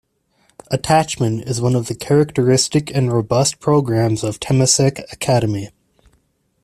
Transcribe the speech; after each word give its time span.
Attachment 0.71 1.43
is 1.43 1.61
one 1.61 1.75
of 1.75 1.85
the 1.85 1.93
characteristic 1.93 2.89
and 2.89 3.11
robust 3.13 3.59
programmes 3.59 4.23
of 4.23 4.39
Temasek 4.39 4.97
Academy. 5.13 5.69